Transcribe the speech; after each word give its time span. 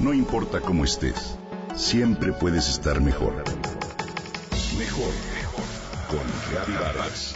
No 0.00 0.14
importa 0.14 0.62
cómo 0.62 0.84
estés, 0.84 1.36
siempre 1.76 2.32
puedes 2.32 2.70
estar 2.70 3.02
mejor. 3.02 3.44
Mejor, 4.78 5.12
mejor. 5.34 5.64
Con 6.08 6.26
Reavivadas. 6.50 7.34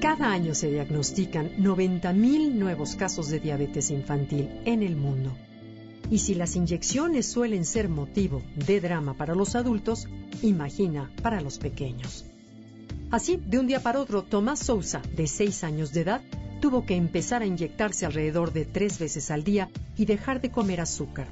Cada 0.00 0.32
año 0.32 0.54
se 0.54 0.70
diagnostican 0.70 1.50
90.000 1.58 2.54
nuevos 2.54 2.96
casos 2.96 3.28
de 3.28 3.40
diabetes 3.40 3.90
infantil 3.90 4.48
en 4.64 4.82
el 4.82 4.96
mundo. 4.96 5.36
Y 6.10 6.18
si 6.18 6.34
las 6.34 6.56
inyecciones 6.56 7.26
suelen 7.26 7.64
ser 7.64 7.88
motivo 7.88 8.42
de 8.54 8.80
drama 8.80 9.14
para 9.14 9.34
los 9.34 9.54
adultos, 9.54 10.08
imagina 10.42 11.10
para 11.22 11.40
los 11.40 11.58
pequeños. 11.58 12.24
Así, 13.10 13.36
de 13.36 13.58
un 13.58 13.66
día 13.66 13.80
para 13.80 14.00
otro, 14.00 14.22
Tomás 14.22 14.60
Sousa, 14.60 15.02
de 15.14 15.26
6 15.26 15.64
años 15.64 15.92
de 15.92 16.02
edad, 16.02 16.20
tuvo 16.60 16.84
que 16.84 16.96
empezar 16.96 17.42
a 17.42 17.46
inyectarse 17.46 18.04
alrededor 18.04 18.52
de 18.52 18.64
tres 18.64 18.98
veces 18.98 19.30
al 19.30 19.44
día 19.44 19.70
y 19.96 20.04
dejar 20.04 20.40
de 20.40 20.50
comer 20.50 20.80
azúcar. 20.80 21.28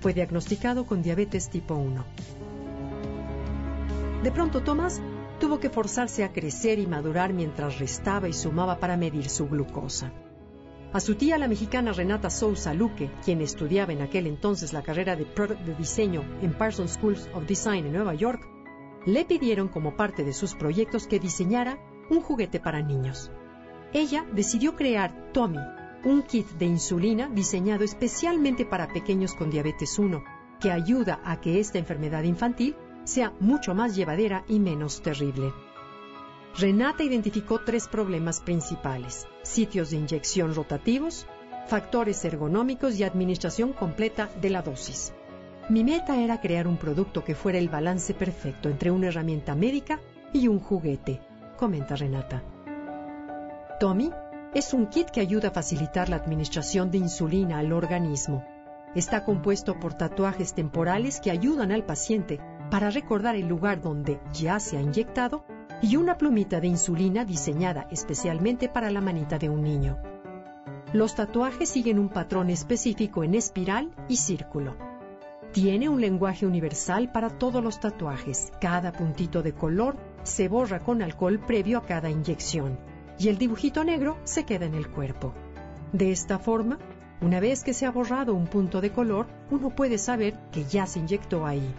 Fue 0.00 0.14
diagnosticado 0.14 0.86
con 0.86 1.02
diabetes 1.02 1.48
tipo 1.48 1.74
1. 1.74 2.04
De 4.22 4.30
pronto, 4.30 4.62
Tomás 4.62 5.00
tuvo 5.40 5.60
que 5.60 5.70
forzarse 5.70 6.24
a 6.24 6.32
crecer 6.32 6.78
y 6.78 6.86
madurar 6.86 7.32
mientras 7.32 7.78
restaba 7.78 8.28
y 8.28 8.32
sumaba 8.32 8.78
para 8.78 8.96
medir 8.96 9.28
su 9.28 9.48
glucosa. 9.48 10.12
A 10.92 11.00
su 11.00 11.14
tía, 11.14 11.38
la 11.38 11.48
mexicana 11.48 11.92
Renata 11.92 12.28
Sousa 12.28 12.74
Luque, 12.74 13.10
quien 13.24 13.40
estudiaba 13.40 13.94
en 13.94 14.02
aquel 14.02 14.26
entonces 14.26 14.74
la 14.74 14.82
carrera 14.82 15.16
de, 15.16 15.24
de 15.24 15.74
diseño 15.74 16.22
en 16.42 16.52
Parsons 16.52 16.92
Schools 16.92 17.30
of 17.32 17.46
Design 17.46 17.86
en 17.86 17.92
Nueva 17.94 18.14
York, 18.14 18.46
le 19.06 19.24
pidieron 19.24 19.68
como 19.68 19.96
parte 19.96 20.22
de 20.22 20.34
sus 20.34 20.54
proyectos 20.54 21.06
que 21.06 21.18
diseñara 21.18 21.78
un 22.10 22.20
juguete 22.20 22.60
para 22.60 22.82
niños. 22.82 23.30
Ella 23.94 24.26
decidió 24.34 24.76
crear 24.76 25.32
Tommy, 25.32 25.58
un 26.04 26.22
kit 26.24 26.46
de 26.58 26.66
insulina 26.66 27.28
diseñado 27.28 27.84
especialmente 27.84 28.66
para 28.66 28.88
pequeños 28.88 29.32
con 29.32 29.48
diabetes 29.48 29.98
1, 29.98 30.22
que 30.60 30.70
ayuda 30.70 31.20
a 31.24 31.40
que 31.40 31.58
esta 31.58 31.78
enfermedad 31.78 32.22
infantil 32.24 32.76
sea 33.04 33.32
mucho 33.40 33.74
más 33.74 33.96
llevadera 33.96 34.44
y 34.46 34.60
menos 34.60 35.00
terrible. 35.00 35.52
Renata 36.58 37.02
identificó 37.02 37.60
tres 37.60 37.88
problemas 37.88 38.40
principales, 38.40 39.26
sitios 39.42 39.90
de 39.90 39.96
inyección 39.96 40.54
rotativos, 40.54 41.26
factores 41.66 42.22
ergonómicos 42.26 42.98
y 42.98 43.04
administración 43.04 43.72
completa 43.72 44.28
de 44.40 44.50
la 44.50 44.60
dosis. 44.60 45.14
Mi 45.70 45.82
meta 45.82 46.20
era 46.20 46.42
crear 46.42 46.66
un 46.66 46.76
producto 46.76 47.24
que 47.24 47.34
fuera 47.34 47.58
el 47.58 47.70
balance 47.70 48.12
perfecto 48.12 48.68
entre 48.68 48.90
una 48.90 49.08
herramienta 49.08 49.54
médica 49.54 50.00
y 50.34 50.48
un 50.48 50.60
juguete, 50.60 51.20
comenta 51.56 51.96
Renata. 51.96 52.42
Tommy 53.80 54.10
es 54.52 54.74
un 54.74 54.88
kit 54.88 55.08
que 55.08 55.20
ayuda 55.20 55.48
a 55.48 55.52
facilitar 55.52 56.10
la 56.10 56.16
administración 56.16 56.90
de 56.90 56.98
insulina 56.98 57.60
al 57.60 57.72
organismo. 57.72 58.44
Está 58.94 59.24
compuesto 59.24 59.80
por 59.80 59.94
tatuajes 59.94 60.52
temporales 60.52 61.18
que 61.18 61.30
ayudan 61.30 61.72
al 61.72 61.86
paciente 61.86 62.40
para 62.70 62.90
recordar 62.90 63.36
el 63.36 63.46
lugar 63.46 63.80
donde 63.80 64.20
ya 64.34 64.60
se 64.60 64.76
ha 64.76 64.82
inyectado 64.82 65.46
y 65.82 65.96
una 65.96 66.16
plumita 66.16 66.60
de 66.60 66.68
insulina 66.68 67.24
diseñada 67.24 67.88
especialmente 67.90 68.68
para 68.68 68.90
la 68.90 69.00
manita 69.00 69.38
de 69.38 69.50
un 69.50 69.62
niño. 69.62 69.98
Los 70.92 71.16
tatuajes 71.16 71.68
siguen 71.68 71.98
un 71.98 72.08
patrón 72.08 72.50
específico 72.50 73.24
en 73.24 73.34
espiral 73.34 73.90
y 74.08 74.16
círculo. 74.16 74.76
Tiene 75.52 75.88
un 75.88 76.00
lenguaje 76.00 76.46
universal 76.46 77.10
para 77.10 77.30
todos 77.30 77.62
los 77.62 77.80
tatuajes. 77.80 78.52
Cada 78.60 78.92
puntito 78.92 79.42
de 79.42 79.52
color 79.52 79.96
se 80.22 80.48
borra 80.48 80.80
con 80.80 81.02
alcohol 81.02 81.40
previo 81.40 81.78
a 81.78 81.84
cada 81.84 82.08
inyección 82.08 82.78
y 83.18 83.28
el 83.28 83.36
dibujito 83.36 83.84
negro 83.84 84.18
se 84.24 84.44
queda 84.44 84.66
en 84.66 84.74
el 84.74 84.88
cuerpo. 84.88 85.34
De 85.92 86.12
esta 86.12 86.38
forma, 86.38 86.78
una 87.20 87.40
vez 87.40 87.64
que 87.64 87.74
se 87.74 87.86
ha 87.86 87.90
borrado 87.90 88.34
un 88.34 88.46
punto 88.46 88.80
de 88.80 88.90
color, 88.90 89.26
uno 89.50 89.70
puede 89.70 89.98
saber 89.98 90.38
que 90.50 90.64
ya 90.64 90.86
se 90.86 91.00
inyectó 91.00 91.44
ahí. 91.44 91.74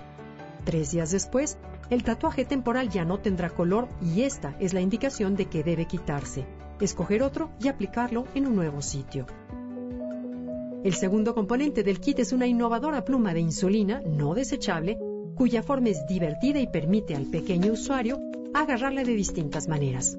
Tres 0.66 0.92
días 0.92 1.12
después, 1.12 1.58
el 1.90 2.04
tatuaje 2.04 2.46
temporal 2.46 2.90
ya 2.90 3.06
no 3.06 3.20
tendrá 3.20 3.50
color 3.50 3.88
y 4.02 4.22
esta 4.22 4.56
es 4.60 4.74
la 4.74 4.82
indicación 4.82 5.36
de 5.36 5.46
que 5.46 5.64
debe 5.64 5.86
quitarse, 5.86 6.46
escoger 6.80 7.24
otro 7.24 7.52
y 7.60 7.68
aplicarlo 7.68 8.26
en 8.36 8.48
un 8.48 8.56
nuevo 8.56 8.82
sitio. 8.82 9.26
El 10.84 10.94
segundo 10.94 11.34
componente 11.34 11.84
del 11.84 12.00
kit 12.00 12.20
es 12.20 12.34
una 12.34 12.46
innovadora 12.46 13.06
pluma 13.06 13.34
de 13.34 13.40
insulina 13.40 14.02
no 14.06 14.34
desechable 14.34 14.98
cuya 15.36 15.64
forma 15.64 15.90
es 15.90 16.06
divertida 16.08 16.60
y 16.60 16.68
permite 16.68 17.16
al 17.16 17.26
pequeño 17.26 17.74
usuario 17.74 18.20
agarrarla 18.54 19.04
de 19.04 19.16
distintas 19.16 19.68
maneras. 19.68 20.18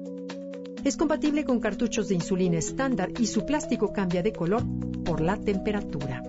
Es 0.83 0.97
compatible 0.97 1.45
con 1.45 1.59
cartuchos 1.59 2.09
de 2.09 2.15
insulina 2.15 2.57
estándar 2.57 3.09
y 3.19 3.27
su 3.27 3.45
plástico 3.45 3.93
cambia 3.93 4.21
de 4.21 4.33
color 4.33 4.63
por 5.03 5.21
la 5.21 5.37
temperatura. 5.37 6.23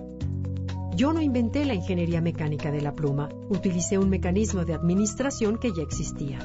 Yo 0.97 1.13
no 1.13 1.21
inventé 1.21 1.63
la 1.63 1.75
ingeniería 1.75 2.21
mecánica 2.21 2.71
de 2.71 2.81
la 2.81 2.91
pluma, 2.91 3.29
utilicé 3.49 3.99
un 3.99 4.09
mecanismo 4.09 4.65
de 4.65 4.73
administración 4.73 5.59
que 5.59 5.71
ya 5.71 5.83
existía. 5.83 6.39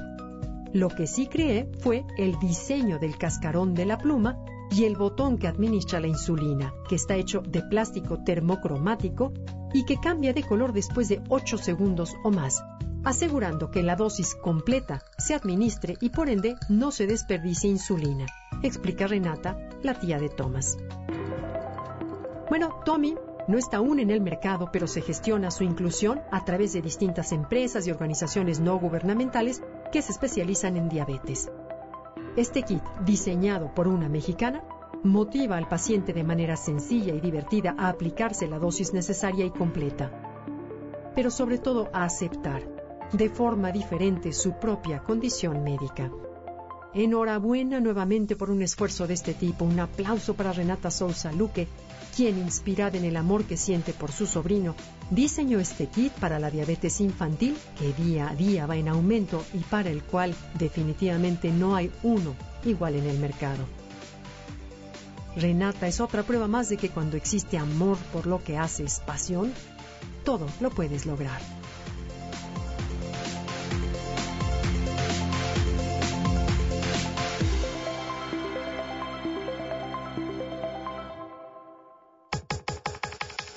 Lo 0.74 0.90
que 0.90 1.06
sí 1.06 1.26
creé 1.26 1.72
fue 1.80 2.04
el 2.18 2.38
diseño 2.38 2.98
del 2.98 3.16
cascarón 3.16 3.72
de 3.72 3.86
la 3.86 3.96
pluma 3.96 4.44
y 4.70 4.84
el 4.84 4.94
botón 4.94 5.38
que 5.38 5.48
administra 5.48 6.00
la 6.00 6.08
insulina, 6.08 6.74
que 6.86 6.96
está 6.96 7.16
hecho 7.16 7.40
de 7.40 7.62
plástico 7.62 8.24
termocromático 8.24 9.32
y 9.72 9.86
que 9.86 9.98
cambia 9.98 10.34
de 10.34 10.42
color 10.42 10.74
después 10.74 11.08
de 11.08 11.22
8 11.30 11.56
segundos 11.56 12.14
o 12.22 12.30
más, 12.30 12.62
asegurando 13.04 13.70
que 13.70 13.82
la 13.82 13.96
dosis 13.96 14.34
completa 14.34 15.02
se 15.16 15.32
administre 15.32 15.96
y 15.98 16.10
por 16.10 16.28
ende 16.28 16.56
no 16.68 16.90
se 16.90 17.06
desperdicie 17.06 17.70
insulina, 17.70 18.26
explica 18.62 19.06
Renata, 19.06 19.56
la 19.82 19.98
tía 19.98 20.18
de 20.18 20.28
Thomas. 20.28 20.76
Bueno, 22.50 22.80
Tommy 22.84 23.14
no 23.48 23.58
está 23.58 23.78
aún 23.78 23.98
en 23.98 24.10
el 24.10 24.20
mercado, 24.20 24.70
pero 24.72 24.86
se 24.86 25.00
gestiona 25.00 25.50
su 25.50 25.64
inclusión 25.64 26.20
a 26.30 26.44
través 26.44 26.72
de 26.72 26.82
distintas 26.82 27.32
empresas 27.32 27.86
y 27.86 27.90
organizaciones 27.90 28.60
no 28.60 28.78
gubernamentales 28.78 29.62
que 29.90 30.02
se 30.02 30.12
especializan 30.12 30.76
en 30.76 30.88
diabetes. 30.88 31.50
Este 32.36 32.62
kit, 32.62 32.82
diseñado 33.04 33.74
por 33.74 33.88
una 33.88 34.08
mexicana, 34.08 34.62
motiva 35.02 35.56
al 35.56 35.68
paciente 35.68 36.12
de 36.12 36.24
manera 36.24 36.56
sencilla 36.56 37.14
y 37.14 37.20
divertida 37.20 37.74
a 37.76 37.88
aplicarse 37.88 38.46
la 38.46 38.58
dosis 38.58 38.92
necesaria 38.92 39.44
y 39.44 39.50
completa, 39.50 40.10
pero 41.14 41.30
sobre 41.30 41.58
todo 41.58 41.88
a 41.92 42.04
aceptar 42.04 42.62
de 43.12 43.28
forma 43.28 43.72
diferente 43.72 44.32
su 44.32 44.52
propia 44.54 45.00
condición 45.00 45.62
médica. 45.62 46.10
Enhorabuena 46.94 47.80
nuevamente 47.80 48.36
por 48.36 48.50
un 48.50 48.62
esfuerzo 48.62 49.06
de 49.06 49.14
este 49.14 49.32
tipo. 49.32 49.64
Un 49.64 49.80
aplauso 49.80 50.34
para 50.34 50.52
Renata 50.52 50.90
Sousa 50.90 51.32
Luque, 51.32 51.66
quien, 52.14 52.38
inspirada 52.38 52.98
en 52.98 53.04
el 53.04 53.16
amor 53.16 53.44
que 53.44 53.56
siente 53.56 53.92
por 53.92 54.12
su 54.12 54.26
sobrino, 54.26 54.74
diseñó 55.10 55.58
este 55.58 55.86
kit 55.86 56.12
para 56.12 56.38
la 56.38 56.50
diabetes 56.50 57.00
infantil 57.00 57.56
que 57.78 57.92
día 57.92 58.28
a 58.28 58.34
día 58.34 58.66
va 58.66 58.76
en 58.76 58.88
aumento 58.88 59.44
y 59.54 59.58
para 59.58 59.90
el 59.90 60.02
cual 60.02 60.34
definitivamente 60.58 61.50
no 61.50 61.74
hay 61.74 61.90
uno 62.02 62.34
igual 62.64 62.94
en 62.94 63.06
el 63.06 63.18
mercado. 63.18 63.64
Renata 65.36 65.86
es 65.88 66.00
otra 66.00 66.22
prueba 66.22 66.46
más 66.46 66.68
de 66.68 66.76
que 66.76 66.90
cuando 66.90 67.16
existe 67.16 67.56
amor 67.56 67.96
por 68.12 68.26
lo 68.26 68.42
que 68.44 68.58
haces, 68.58 69.00
pasión, 69.06 69.52
todo 70.24 70.46
lo 70.60 70.70
puedes 70.70 71.06
lograr. 71.06 71.61